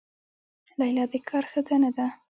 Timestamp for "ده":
1.97-2.07